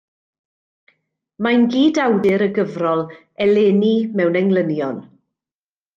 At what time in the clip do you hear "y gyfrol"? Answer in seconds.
2.47-3.05